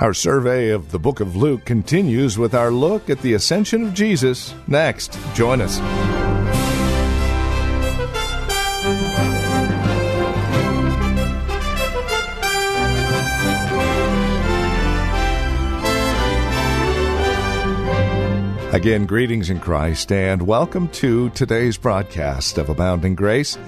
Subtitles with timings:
[0.00, 3.92] Our survey of the book of Luke continues with our look at the ascension of
[3.92, 4.54] Jesus.
[4.66, 5.78] Next, join us.
[18.72, 23.58] Again, greetings in Christ and welcome to today's broadcast of Abounding Grace.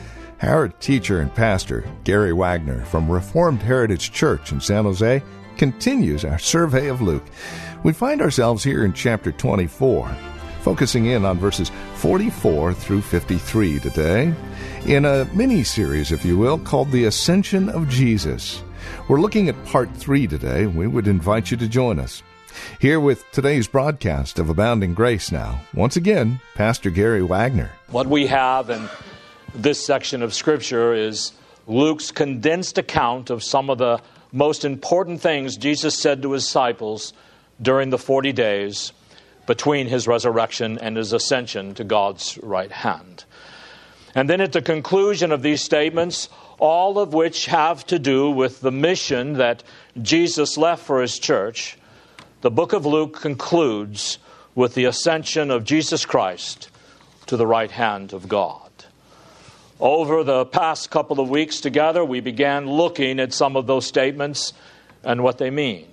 [0.43, 5.23] Our teacher and pastor, Gary Wagner from Reformed Heritage Church in San Jose,
[5.57, 7.23] continues our survey of Luke.
[7.85, 10.09] We find ourselves here in chapter 24,
[10.63, 14.35] focusing in on verses 44 through 53 today,
[14.85, 18.65] in a mini series, if you will, called The Ascension of Jesus.
[19.09, 20.67] We're looking at part three today.
[20.67, 22.21] We would invite you to join us.
[22.81, 27.71] Here with today's broadcast of Abounding Grace now, once again, Pastor Gary Wagner.
[27.93, 28.89] What we have in
[29.55, 31.33] this section of Scripture is
[31.67, 34.01] Luke's condensed account of some of the
[34.33, 37.13] most important things Jesus said to his disciples
[37.61, 38.93] during the 40 days
[39.47, 43.25] between his resurrection and his ascension to God's right hand.
[44.15, 48.61] And then at the conclusion of these statements, all of which have to do with
[48.61, 49.63] the mission that
[50.01, 51.77] Jesus left for his church,
[52.41, 54.19] the book of Luke concludes
[54.55, 56.71] with the ascension of Jesus Christ
[57.27, 58.72] to the right hand of God.
[59.83, 64.53] Over the past couple of weeks together, we began looking at some of those statements
[65.03, 65.89] and what they mean.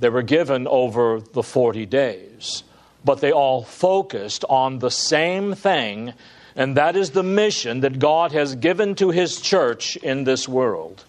[0.00, 2.64] They were given over the 40 days,
[3.04, 6.12] but they all focused on the same thing,
[6.56, 11.04] and that is the mission that God has given to His church in this world.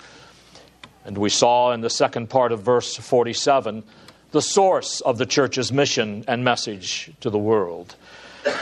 [1.06, 3.84] And we saw in the second part of verse 47
[4.30, 7.96] the source of the church's mission and message to the world.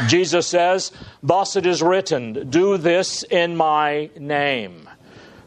[0.07, 4.89] Jesus says, Thus it is written, do this in my name.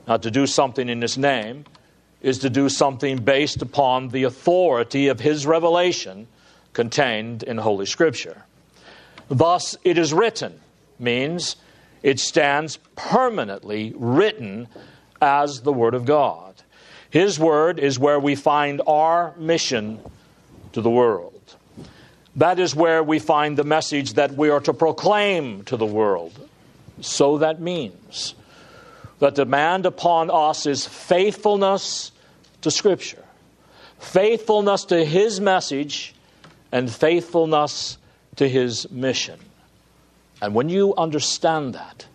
[0.07, 1.65] Now, to do something in his name
[2.21, 6.27] is to do something based upon the authority of his revelation
[6.73, 8.45] contained in Holy Scripture.
[9.29, 10.61] Thus it is written
[10.99, 11.57] means
[12.03, 14.69] it stands permanently written
[15.23, 16.55] as the Word of God.
[17.11, 20.01] His word is where we find our mission
[20.73, 21.40] to the world.
[22.37, 26.33] That is where we find the message that we are to proclaim to the world.
[27.01, 28.35] So that means
[29.19, 32.13] that the demand upon us is faithfulness
[32.63, 33.25] to Scripture,
[33.99, 36.15] faithfulness to His message,
[36.73, 37.99] and faithfulness
[38.37, 39.39] to His mission.
[40.41, 42.07] And when you understand that,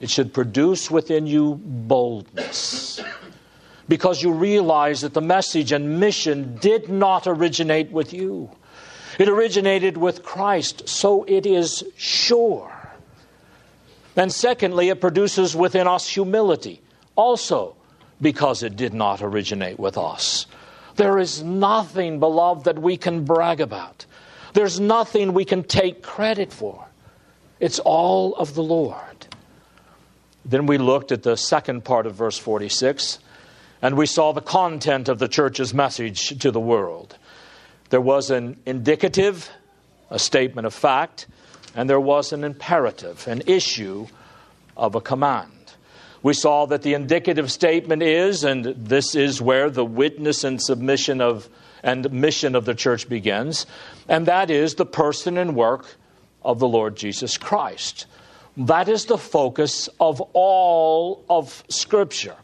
[0.00, 3.00] it should produce within you boldness
[3.88, 8.50] because you realize that the message and mission did not originate with you.
[9.18, 12.72] It originated with Christ, so it is sure.
[14.14, 16.80] And secondly, it produces within us humility,
[17.14, 17.76] also
[18.20, 20.46] because it did not originate with us.
[20.96, 24.06] There is nothing, beloved, that we can brag about.
[24.54, 26.86] There's nothing we can take credit for.
[27.60, 29.26] It's all of the Lord.
[30.44, 33.18] Then we looked at the second part of verse 46
[33.82, 37.16] and we saw the content of the church's message to the world.
[37.90, 39.50] There was an indicative,
[40.10, 41.26] a statement of fact,
[41.74, 44.06] and there was an imperative, an issue
[44.76, 45.52] of a command.
[46.22, 51.20] We saw that the indicative statement is, and this is where the witness and submission
[51.20, 51.48] of
[51.82, 53.64] and mission of the church begins,
[54.08, 55.96] and that is the person and work
[56.42, 58.06] of the Lord Jesus Christ.
[58.56, 62.34] That is the focus of all of Scripture.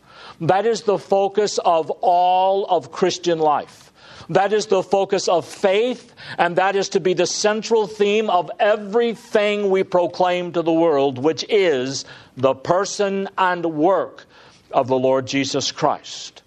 [0.40, 3.91] That is the focus of all of Christian life.
[4.32, 8.50] That is the focus of faith, and that is to be the central theme of
[8.58, 12.06] everything we proclaim to the world, which is
[12.38, 14.24] the person and work
[14.70, 16.42] of the Lord Jesus Christ,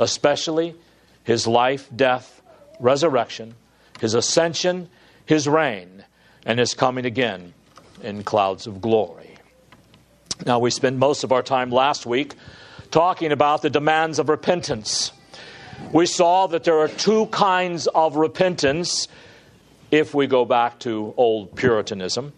[0.00, 0.74] especially
[1.22, 2.42] his life, death,
[2.80, 3.54] resurrection,
[4.00, 4.88] his ascension,
[5.24, 6.04] his reign,
[6.44, 7.54] and his coming again
[8.02, 9.36] in clouds of glory.
[10.44, 12.34] Now, we spent most of our time last week
[12.90, 15.12] talking about the demands of repentance.
[15.92, 19.08] We saw that there are two kinds of repentance
[19.90, 22.32] if we go back to old Puritanism.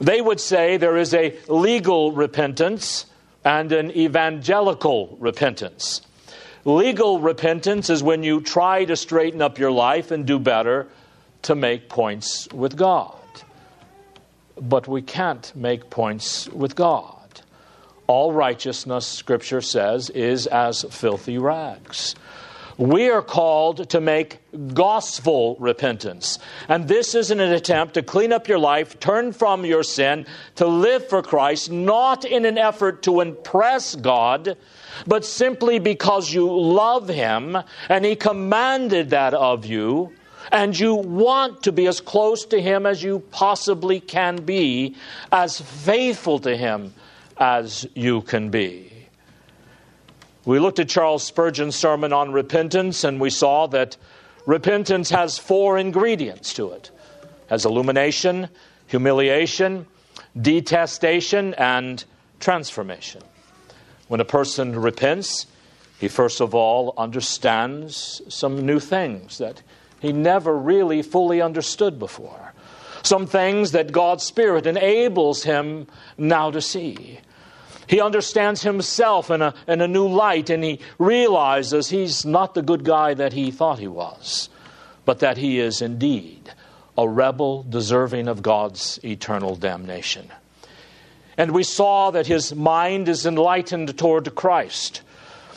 [0.00, 3.06] They would say there is a legal repentance
[3.44, 6.00] and an evangelical repentance.
[6.64, 10.88] Legal repentance is when you try to straighten up your life and do better
[11.42, 13.14] to make points with God.
[14.60, 17.42] But we can't make points with God.
[18.06, 22.14] All righteousness, Scripture says, is as filthy rags.
[22.76, 24.40] We are called to make
[24.74, 26.40] gospel repentance.
[26.68, 30.26] And this is an attempt to clean up your life, turn from your sin,
[30.56, 34.56] to live for Christ, not in an effort to impress God,
[35.06, 37.56] but simply because you love Him
[37.88, 40.12] and He commanded that of you,
[40.50, 44.96] and you want to be as close to Him as you possibly can be,
[45.30, 46.92] as faithful to Him
[47.38, 48.93] as you can be.
[50.44, 53.96] We looked at Charles Spurgeon's sermon on repentance, and we saw that
[54.46, 56.90] repentance has four ingredients to it
[57.48, 58.48] has illumination,
[58.86, 59.86] humiliation,
[60.40, 62.04] detestation, and
[62.40, 63.22] transformation.
[64.08, 65.46] When a person repents,
[65.98, 69.62] he first of all understands some new things that
[70.00, 72.52] he never really fully understood before.
[73.02, 75.86] Some things that God's Spirit enables him
[76.16, 77.20] now to see.
[77.86, 82.62] He understands himself in a, in a new light and he realizes he's not the
[82.62, 84.48] good guy that he thought he was,
[85.04, 86.50] but that he is indeed
[86.96, 90.30] a rebel deserving of God's eternal damnation.
[91.36, 95.02] And we saw that his mind is enlightened toward Christ.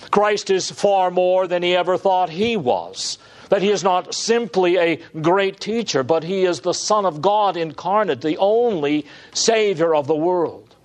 [0.10, 3.20] Christ is far more than he ever thought he was.
[3.50, 7.56] That he is not simply a great teacher, but he is the Son of God
[7.56, 10.76] incarnate, the only Savior of the world,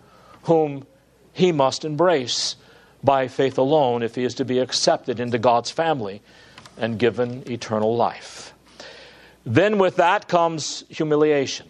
[0.43, 0.87] whom
[1.33, 2.57] he must embrace
[3.03, 6.23] by faith alone if he is to be accepted into God's family
[6.77, 8.55] and given eternal life.
[9.45, 11.67] Then, with that comes humiliation.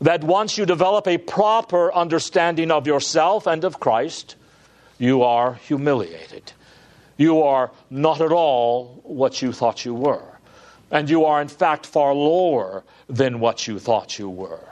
[0.00, 4.36] That once you develop a proper understanding of yourself and of Christ,
[4.98, 6.52] you are humiliated.
[7.16, 10.38] You are not at all what you thought you were.
[10.90, 14.68] And you are, in fact, far lower than what you thought you were.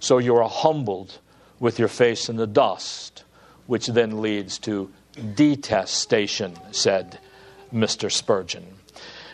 [0.00, 1.18] So you are humbled
[1.60, 3.24] with your face in the dust
[3.66, 4.90] which then leads to
[5.34, 7.18] detestation, said
[7.72, 8.10] Mr.
[8.10, 8.66] Spurgeon.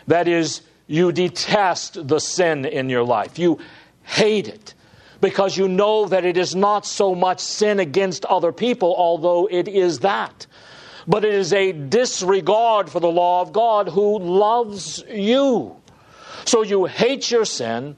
[0.07, 3.37] That is, you detest the sin in your life.
[3.37, 3.59] You
[4.03, 4.73] hate it
[5.19, 9.67] because you know that it is not so much sin against other people, although it
[9.67, 10.47] is that,
[11.07, 15.75] but it is a disregard for the law of God who loves you.
[16.45, 17.95] So you hate your sin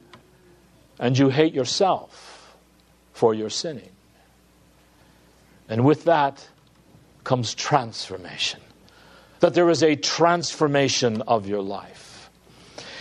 [1.00, 2.58] and you hate yourself
[3.14, 3.93] for your sinning.
[5.70, 6.48] And with that
[7.24, 8.60] comes transformation.
[9.40, 12.30] That there is a transformation of your life.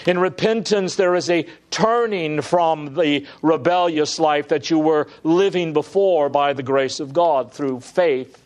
[0.06, 6.28] In repentance, there is a turning from the rebellious life that you were living before
[6.28, 8.44] by the grace of God through faith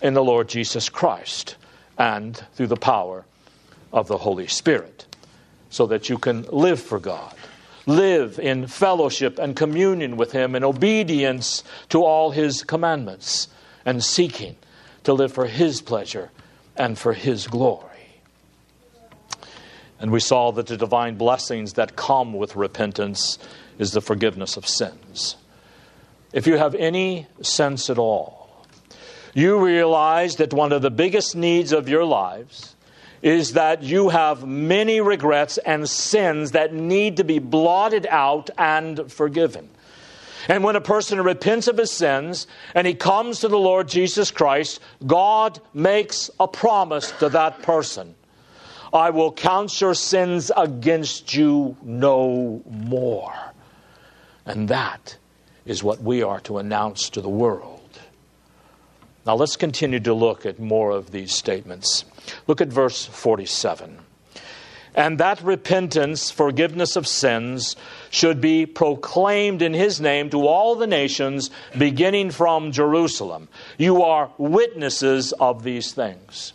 [0.00, 1.56] in the Lord Jesus Christ
[1.98, 3.26] and through the power
[3.92, 5.06] of the Holy Spirit,
[5.68, 7.34] so that you can live for God
[7.86, 13.48] live in fellowship and communion with Him in obedience to all His commandments
[13.84, 14.56] and seeking
[15.04, 16.30] to live for His pleasure
[16.76, 17.88] and for His glory.
[20.00, 23.38] And we saw that the divine blessings that come with repentance
[23.78, 25.36] is the forgiveness of sins.
[26.32, 28.66] If you have any sense at all,
[29.34, 32.74] you realize that one of the biggest needs of your lives
[33.22, 39.10] is that you have many regrets and sins that need to be blotted out and
[39.10, 39.68] forgiven.
[40.48, 44.32] And when a person repents of his sins and he comes to the Lord Jesus
[44.32, 48.16] Christ, God makes a promise to that person
[48.92, 53.34] I will count your sins against you no more.
[54.44, 55.16] And that
[55.64, 57.71] is what we are to announce to the world.
[59.24, 62.04] Now let's continue to look at more of these statements.
[62.46, 63.98] Look at verse 47.
[64.94, 67.76] And that repentance, forgiveness of sins,
[68.10, 73.48] should be proclaimed in his name to all the nations, beginning from Jerusalem.
[73.78, 76.52] You are witnesses of these things.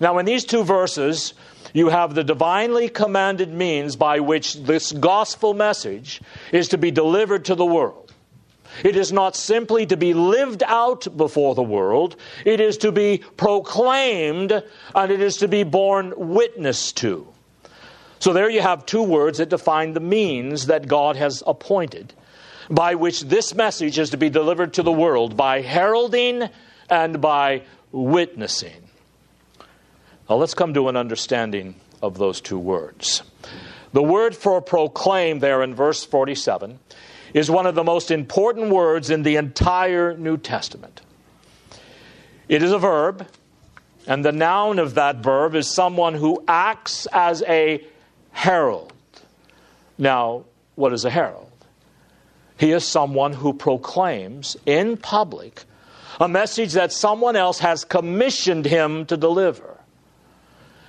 [0.00, 1.34] Now, in these two verses,
[1.74, 7.44] you have the divinely commanded means by which this gospel message is to be delivered
[7.46, 8.07] to the world.
[8.84, 13.22] It is not simply to be lived out before the world, it is to be
[13.36, 14.62] proclaimed
[14.94, 17.26] and it is to be borne witness to.
[18.20, 22.12] So there you have two words that define the means that God has appointed
[22.70, 26.48] by which this message is to be delivered to the world by heralding
[26.90, 28.88] and by witnessing.
[30.28, 33.22] Now let's come to an understanding of those two words.
[33.92, 36.78] The word for proclaim there in verse 47
[37.34, 41.00] is one of the most important words in the entire New Testament.
[42.48, 43.26] It is a verb,
[44.06, 47.84] And the noun of that verb is someone who acts as a
[48.30, 48.92] herald.
[49.98, 50.44] Now,
[50.76, 51.52] what is a herald?
[52.56, 55.64] He is someone who proclaims in public
[56.20, 59.78] a message that someone else has commissioned him to deliver.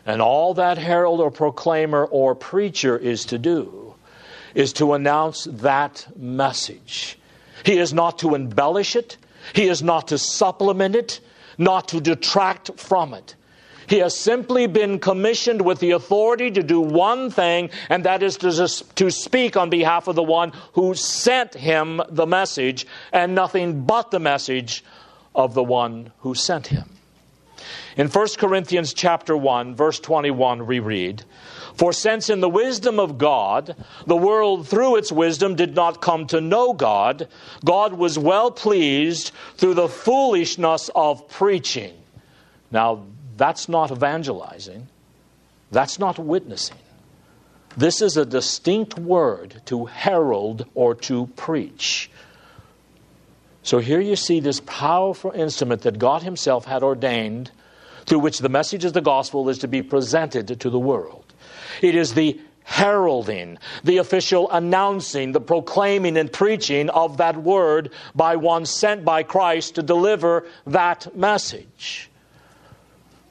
[0.06, 3.89] And all that herald or proclaimer or preacher is to do
[4.56, 7.18] is to announce that message.
[7.64, 9.18] He is not to embellish it,
[9.54, 11.20] he is not to supplement it,
[11.58, 13.36] not to detract from it.
[13.88, 18.38] He has simply been commissioned with the authority to do one thing, and that is
[18.38, 18.52] to,
[18.96, 24.12] to speak on behalf of the one who sent him the message, and nothing but
[24.12, 24.84] the message
[25.34, 26.88] of the one who sent him.
[27.98, 31.24] In 1 Corinthians chapter 1 verse 21 we read,
[31.80, 33.74] "For since in the wisdom of God
[34.06, 37.30] the world through its wisdom did not come to know God,
[37.64, 41.94] God was well pleased through the foolishness of preaching."
[42.70, 43.04] Now
[43.38, 44.90] that's not evangelizing.
[45.72, 46.76] That's not witnessing.
[47.78, 52.12] This is a distinct word to herald or to preach.
[53.64, 57.52] So here you see this powerful instrument that God Himself had ordained
[58.06, 61.24] through which the message of the gospel is to be presented to the world.
[61.82, 68.36] It is the heralding, the official announcing, the proclaiming and preaching of that word by
[68.36, 72.10] one sent by Christ to deliver that message.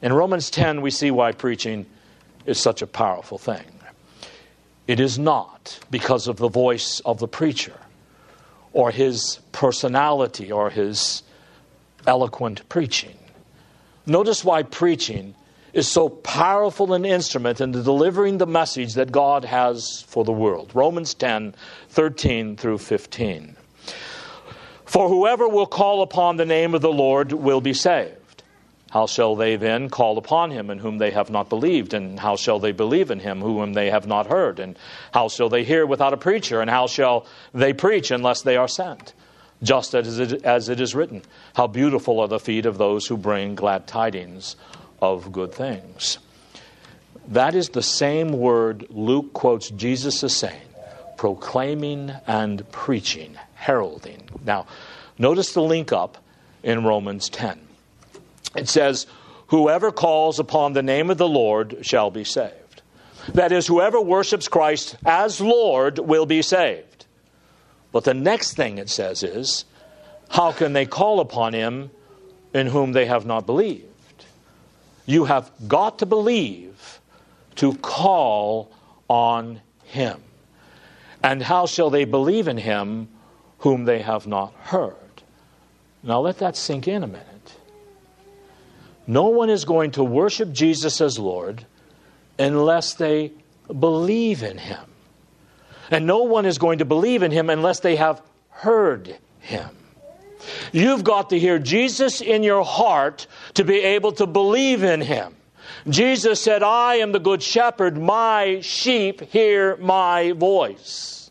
[0.03, 1.87] In Romans 10, we see why preaching
[2.47, 3.65] is such a powerful thing.
[4.89, 7.79] It is not because of the voice of the preacher
[8.73, 11.23] or his personality or his
[12.07, 13.19] eloquent preaching.
[14.07, 15.35] Notice why preaching
[15.73, 20.71] is so powerful an instrument in delivering the message that God has for the world.
[20.75, 21.55] Romans 10
[21.91, 23.57] 13 through 15.
[24.85, 28.43] For whoever will call upon the name of the Lord will be saved.
[28.91, 31.93] How shall they then call upon him in whom they have not believed?
[31.93, 34.59] And how shall they believe in him whom they have not heard?
[34.59, 34.79] And
[35.13, 36.63] how shall they hear without a preacher?
[36.63, 39.13] And how shall they preach unless they are sent?
[39.63, 41.21] Just as it, as it is written,
[41.55, 44.57] How beautiful are the feet of those who bring glad tidings
[45.01, 46.19] of good things.
[47.29, 50.63] That is the same word Luke quotes Jesus as saying
[51.19, 54.23] proclaiming and preaching, heralding.
[54.45, 54.67] Now,
[55.19, 56.17] notice the link up
[56.63, 57.61] in Romans 10.
[58.57, 59.07] It says,
[59.49, 62.83] Whoever calls upon the name of the Lord shall be saved.
[63.35, 67.07] That is, whoever worships Christ as Lord will be saved.
[67.93, 69.65] But the next thing it says is,
[70.29, 71.91] How can they call upon him
[72.55, 73.88] in whom they have not believed?
[75.09, 77.01] You have got to believe
[77.57, 78.71] to call
[79.09, 80.23] on him.
[81.25, 83.09] And how shall they believe in him
[83.61, 84.95] whom they have not heard?
[86.03, 87.57] Now let that sink in a minute.
[89.07, 91.65] No one is going to worship Jesus as Lord
[92.39, 93.33] unless they
[93.67, 94.85] believe in him.
[95.91, 99.71] And no one is going to believe in him unless they have heard him.
[100.73, 105.35] You've got to hear Jesus in your heart to be able to believe in him.
[105.89, 111.31] Jesus said, I am the good shepherd, my sheep hear my voice.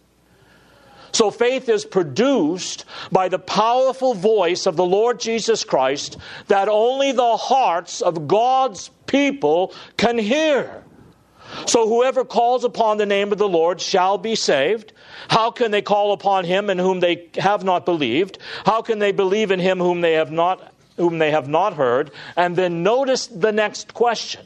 [1.12, 7.12] So faith is produced by the powerful voice of the Lord Jesus Christ that only
[7.12, 10.84] the hearts of God's people can hear.
[11.66, 14.94] So whoever calls upon the name of the Lord shall be saved.
[15.30, 18.38] How can they call upon him in whom they have not believed?
[18.66, 22.12] How can they believe in him whom they have not whom they have not heard?
[22.36, 24.46] And then notice the next question.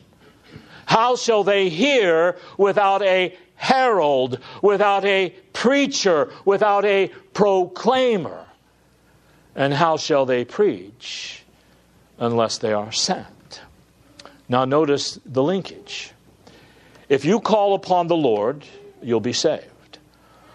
[0.85, 8.45] How shall they hear without a herald, without a preacher, without a proclaimer.
[9.55, 11.43] And how shall they preach
[12.17, 13.61] unless they are sent?
[14.49, 16.11] Now, notice the linkage.
[17.07, 18.65] If you call upon the Lord,
[19.03, 19.65] you'll be saved.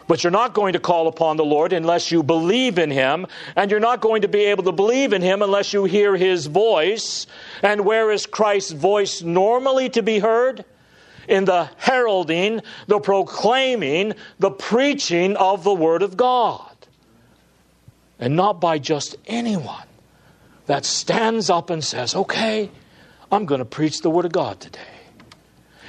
[0.09, 3.71] But you're not going to call upon the Lord unless you believe in Him, and
[3.71, 7.27] you're not going to be able to believe in Him unless you hear His voice.
[7.63, 10.65] And where is Christ's voice normally to be heard?
[11.29, 16.73] in the heralding, the proclaiming, the preaching of the Word of God.
[18.19, 19.87] And not by just anyone
[20.67, 22.71] that stands up and says, okay,
[23.31, 24.81] I'm going to preach the Word of God today.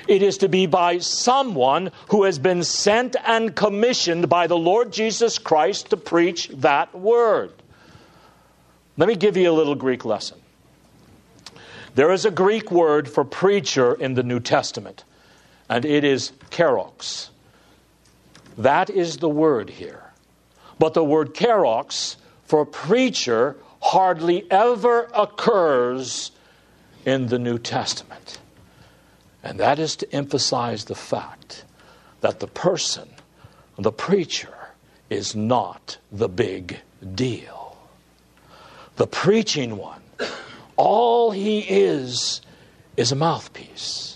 [0.08, 4.92] It is to be by someone who has been sent and commissioned by the Lord
[4.92, 7.52] Jesus Christ to preach that Word.
[8.98, 10.40] Let me give you a little Greek lesson.
[11.96, 15.04] There is a Greek word for preacher in the New Testament
[15.70, 17.30] and it is kerux.
[18.58, 20.04] That is the word here.
[20.80, 26.32] But the word kerux for preacher hardly ever occurs
[27.06, 28.40] in the New Testament.
[29.44, 31.64] And that is to emphasize the fact
[32.22, 33.08] that the person,
[33.78, 34.54] the preacher,
[35.10, 36.80] is not the big
[37.16, 37.78] deal.
[38.98, 40.02] The preaching one,
[40.76, 42.42] all he is,
[42.98, 44.16] is a mouthpiece.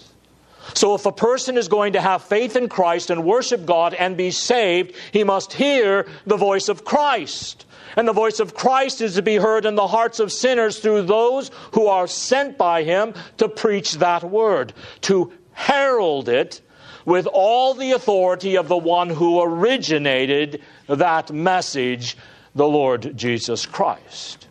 [0.74, 4.16] So, if a person is going to have faith in Christ and worship God and
[4.16, 7.66] be saved, he must hear the voice of Christ.
[7.96, 11.04] And the voice of Christ is to be heard in the hearts of sinners through
[11.04, 16.62] those who are sent by him to preach that word, to herald it
[17.06, 22.18] with all the authority of the one who originated that message,
[22.56, 24.48] the Lord Jesus Christ.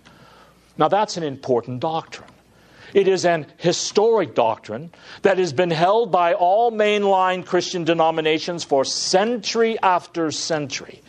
[0.77, 2.31] Now, that's an important doctrine.
[2.93, 4.91] It is an historic doctrine
[5.23, 11.03] that has been held by all mainline Christian denominations for century after century.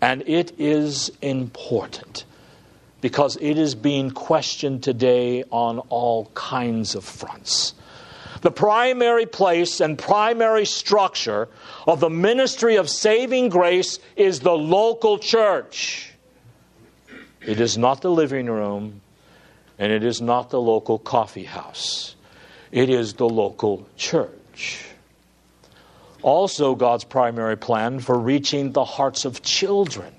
[0.00, 2.24] And it is important
[3.00, 7.74] because it is being questioned today on all kinds of fronts.
[8.42, 11.48] The primary place and primary structure
[11.86, 16.10] of the ministry of saving grace is the local church.
[17.42, 19.00] It is not the living room,
[19.78, 22.16] and it is not the local coffee house.
[22.72, 24.84] It is the local church.
[26.22, 30.12] Also, God's primary plan for reaching the hearts of children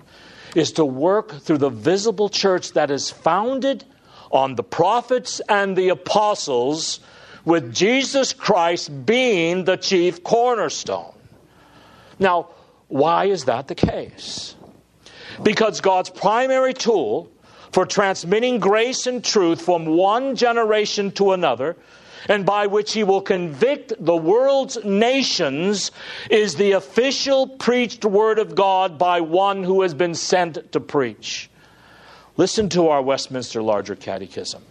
[0.55, 3.86] is to work through the visible church that is founded
[4.31, 7.00] on the prophets and the apostles,
[7.43, 11.13] with Jesus Christ being the chief cornerstone.
[12.20, 12.50] Now,
[12.88, 14.55] why is that the case?
[15.41, 17.31] Because God's primary tool
[17.72, 21.77] for transmitting grace and truth from one generation to another
[22.27, 25.91] and by which he will convict the world's nations
[26.29, 31.49] is the official preached word of God by one who has been sent to preach.
[32.37, 34.63] Listen to our Westminster Larger Catechism.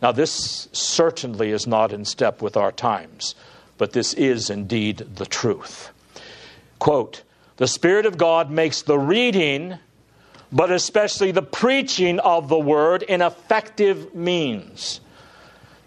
[0.00, 3.34] Now, this certainly is not in step with our times,
[3.78, 5.90] but this is indeed the truth.
[6.78, 7.22] Quote
[7.56, 9.78] The Spirit of God makes the reading,
[10.52, 15.00] but especially the preaching of the word, an effective means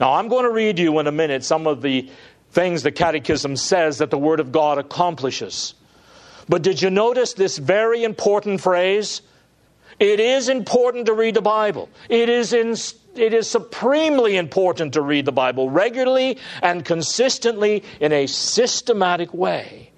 [0.01, 2.09] now, I'm going to read you in a minute some of the
[2.49, 5.75] things the Catechism says that the Word of God accomplishes.
[6.49, 9.21] But did you notice this very important phrase?
[9.99, 11.87] It is important to read the Bible.
[12.09, 12.71] It is, in,
[13.15, 19.91] it is supremely important to read the Bible regularly and consistently in a systematic way.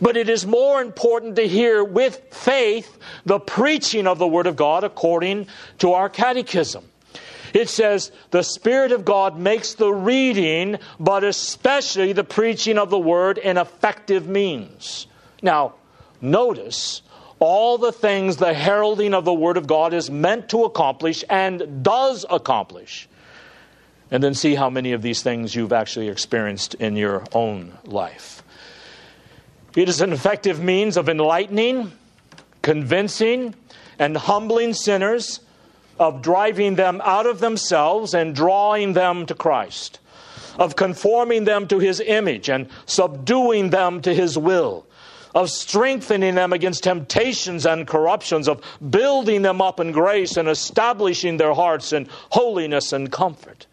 [0.00, 4.56] But it is more important to hear with faith the preaching of the Word of
[4.56, 5.46] God according
[5.78, 6.84] to our Catechism.
[7.54, 12.98] It says, the Spirit of God makes the reading, but especially the preaching of the
[12.98, 15.06] word, an effective means.
[15.42, 15.74] Now,
[16.20, 17.02] notice
[17.38, 21.82] all the things the heralding of the word of God is meant to accomplish and
[21.82, 23.08] does accomplish.
[24.10, 28.42] And then see how many of these things you've actually experienced in your own life.
[29.76, 31.92] It is an effective means of enlightening,
[32.62, 33.54] convincing,
[33.98, 35.40] and humbling sinners
[35.98, 40.00] of driving them out of themselves and drawing them to Christ,
[40.58, 44.86] of conforming them to His image and subduing them to His will,
[45.34, 51.36] of strengthening them against temptations and corruptions, of building them up in grace and establishing
[51.36, 53.66] their hearts in holiness and comfort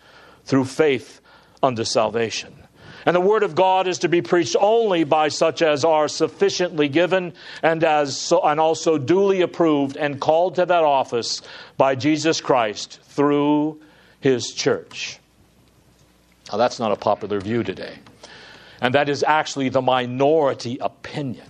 [0.46, 1.22] through faith
[1.64, 2.64] unto salvation.
[3.06, 6.89] And the Word of God is to be preached only by such as are sufficiently
[6.89, 11.44] given and, as, and also duly approved and called to that office
[11.78, 13.80] by Jesus Christ through
[14.22, 15.20] His church.
[16.52, 18.00] Now, that's not a popular view today.
[18.82, 21.46] And that is actually the minority opinion.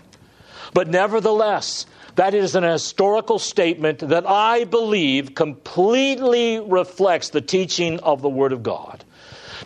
[0.74, 8.22] But nevertheless, that is an historical statement that I believe completely reflects the teaching of
[8.22, 9.06] the Word of God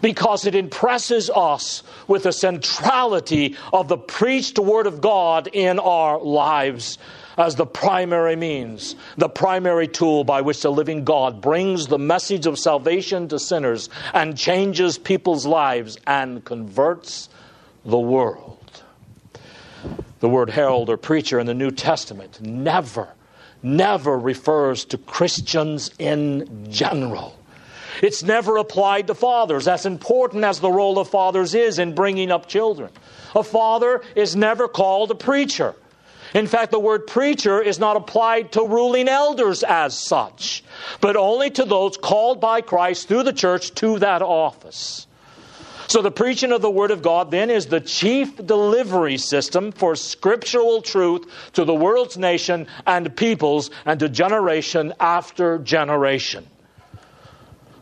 [0.02, 6.20] because it impresses us with the centrality of the preached Word of God in our
[6.20, 6.98] lives
[7.40, 12.46] as the primary means, the primary tool by which the living God brings the message
[12.46, 17.30] of salvation to sinners and changes people's lives and converts
[17.86, 18.84] the world.
[20.20, 23.08] The word herald or preacher in the New Testament never,
[23.64, 27.39] never refers to Christians in general.
[28.02, 32.32] It's never applied to fathers, as important as the role of fathers is in bringing
[32.32, 32.92] up children.
[33.36, 35.76] A father is never called a preacher.
[36.34, 40.64] In fact, the word preacher is not applied to ruling elders as such,
[41.02, 45.08] but only to those called by Christ through the church to that office.
[45.88, 49.96] So, the preaching of the Word of God then is the chief delivery system for
[49.96, 56.46] scriptural truth to the world's nation and peoples and to generation after generation.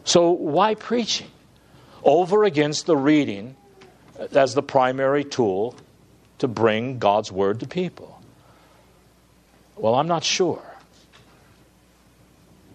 [0.08, 1.28] So, why preaching?
[2.08, 3.56] over against the reading
[4.32, 5.76] as the primary tool
[6.40, 8.22] to bring God's Word to people?
[9.76, 10.64] Well, I'm not sure.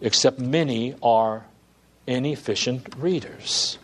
[0.00, 1.44] Except many are
[2.06, 3.78] inefficient readers.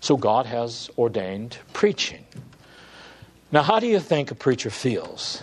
[0.00, 2.24] So God has ordained preaching.
[3.52, 5.42] Now, how do you think a preacher feels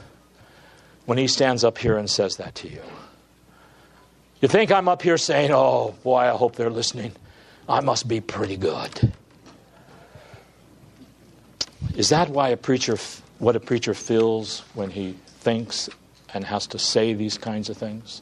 [1.06, 2.82] when he stands up here and says that to you?
[4.42, 7.14] You think I'm up here saying, oh, boy, I hope they're listening.
[7.68, 9.14] I must be pretty good.
[11.96, 12.98] Is that why a preacher,
[13.40, 15.90] what a preacher feels when he thinks
[16.34, 18.22] and has to say these kinds of things?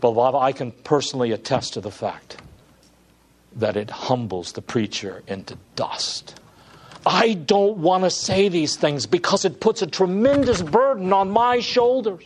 [0.00, 2.36] But I can personally attest to the fact
[3.56, 6.38] that it humbles the preacher into dust.
[7.06, 11.60] I don't want to say these things because it puts a tremendous burden on my
[11.60, 12.24] shoulders.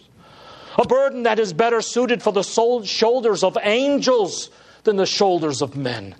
[0.78, 4.48] A burden that is better suited for the shoulders of angels
[4.84, 6.14] than the shoulders of men.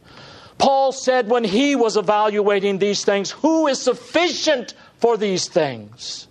[0.59, 6.27] Paul said when he was evaluating these things, Who is sufficient for these things?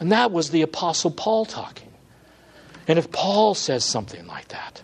[0.00, 1.92] And that was the Apostle Paul talking.
[2.88, 4.82] And if Paul says something like that,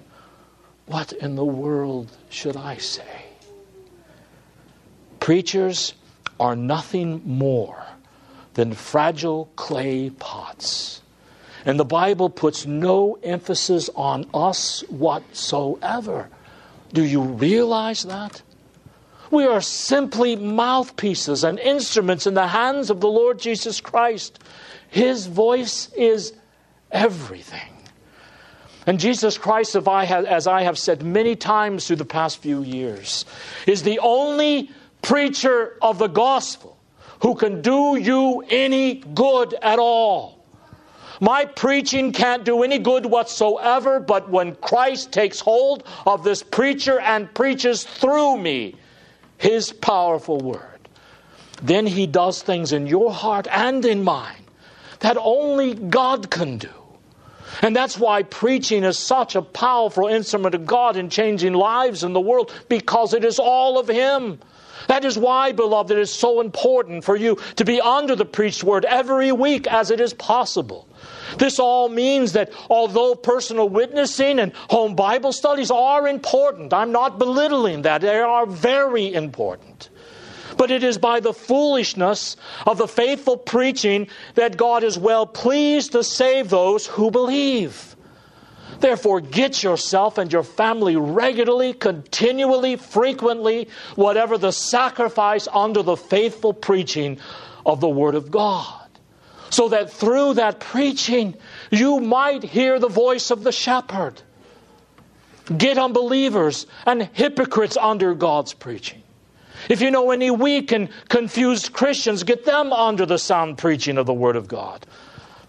[0.84, 3.24] what in the world should I say?
[5.18, 5.94] Preachers
[6.38, 7.82] are nothing more
[8.54, 11.00] than fragile clay pots.
[11.66, 16.30] And the Bible puts no emphasis on us whatsoever.
[16.92, 18.40] Do you realize that?
[19.32, 24.38] We are simply mouthpieces and instruments in the hands of the Lord Jesus Christ.
[24.88, 26.32] His voice is
[26.92, 27.72] everything.
[28.86, 33.24] And Jesus Christ, as I have said many times through the past few years,
[33.66, 34.70] is the only
[35.02, 36.78] preacher of the gospel
[37.22, 40.35] who can do you any good at all.
[41.20, 47.00] My preaching can't do any good whatsoever, but when Christ takes hold of this preacher
[47.00, 48.74] and preaches through me
[49.38, 50.88] his powerful word,
[51.62, 54.44] then he does things in your heart and in mine
[55.00, 56.68] that only God can do.
[57.62, 62.12] And that's why preaching is such a powerful instrument of God in changing lives in
[62.12, 64.40] the world, because it is all of Him.
[64.88, 68.64] That is why, beloved, it is so important for you to be under the preached
[68.64, 70.88] word every week as it is possible.
[71.38, 77.18] This all means that although personal witnessing and home Bible studies are important, I'm not
[77.18, 79.90] belittling that, they are very important
[80.56, 85.92] but it is by the foolishness of the faithful preaching that God is well pleased
[85.92, 87.95] to save those who believe.
[88.80, 96.52] Therefore, get yourself and your family regularly, continually, frequently, whatever the sacrifice under the faithful
[96.52, 97.18] preaching
[97.64, 98.82] of the Word of God.
[99.50, 101.36] So that through that preaching,
[101.70, 104.20] you might hear the voice of the shepherd.
[105.56, 109.02] Get unbelievers and hypocrites under God's preaching.
[109.68, 114.06] If you know any weak and confused Christians, get them under the sound preaching of
[114.06, 114.86] the Word of God.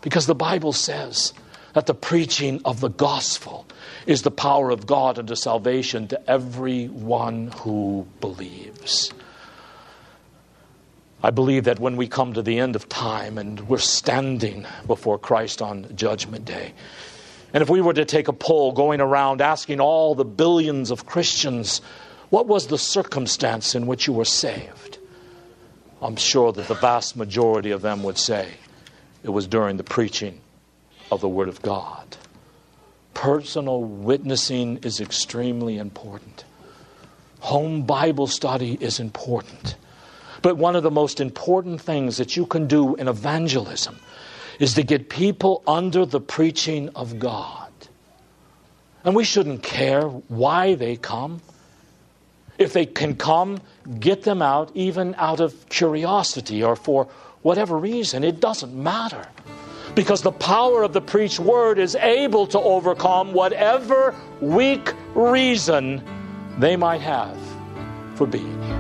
[0.02, 1.34] Because the Bible says
[1.74, 3.66] that the preaching of the gospel
[4.06, 9.14] is the power of God unto salvation to everyone who believes.
[11.22, 15.18] I believe that when we come to the end of time and we're standing before
[15.18, 16.74] Christ on Judgment Day,
[17.54, 21.06] and if we were to take a poll going around asking all the billions of
[21.06, 21.82] Christians
[22.30, 24.98] what was the circumstance in which you were saved?
[26.02, 28.50] I'm sure that the vast majority of them would say
[29.24, 30.42] it was during the preaching
[31.12, 32.18] of the Word of God.
[33.14, 36.44] Personal witnessing is extremely important.
[37.40, 39.76] Home Bible study is important.
[40.42, 43.98] But one of the most important things that you can do in evangelism
[44.60, 47.72] is to get people under the preaching of God.
[49.04, 51.42] And we shouldn't care why they come.
[52.58, 53.62] If they can come,
[54.00, 57.08] get them out, even out of curiosity or for
[57.42, 58.24] whatever reason.
[58.24, 59.28] It doesn't matter.
[59.98, 66.04] Because the power of the preached word is able to overcome whatever weak reason
[66.60, 67.36] they might have
[68.14, 68.76] for being here.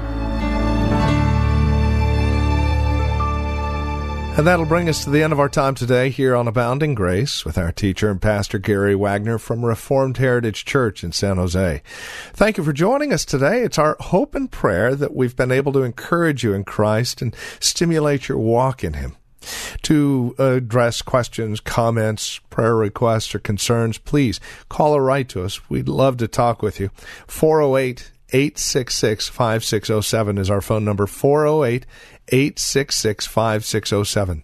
[4.38, 7.44] And that'll bring us to the end of our time today here on Abounding Grace
[7.44, 11.82] with our teacher and pastor Gary Wagner from Reformed Heritage Church in San Jose.
[12.34, 13.64] Thank you for joining us today.
[13.64, 17.36] It's our hope and prayer that we've been able to encourage you in Christ and
[17.60, 19.18] stimulate your walk in Him.
[19.84, 25.70] To address questions, comments, prayer requests, or concerns, please call or write to us.
[25.70, 26.90] We'd love to talk with you.
[27.28, 31.86] 408 866 5607 is our phone number 408
[32.30, 34.44] 866 5607.